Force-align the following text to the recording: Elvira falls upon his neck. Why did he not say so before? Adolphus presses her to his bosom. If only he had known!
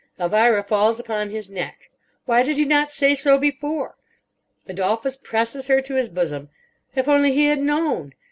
Elvira 0.19 0.63
falls 0.63 0.99
upon 0.99 1.29
his 1.29 1.51
neck. 1.51 1.91
Why 2.25 2.41
did 2.41 2.57
he 2.57 2.65
not 2.65 2.89
say 2.89 3.13
so 3.13 3.37
before? 3.37 3.97
Adolphus 4.67 5.15
presses 5.15 5.67
her 5.67 5.79
to 5.81 5.93
his 5.93 6.09
bosom. 6.09 6.49
If 6.95 7.07
only 7.07 7.33
he 7.33 7.45
had 7.45 7.59
known! 7.59 8.15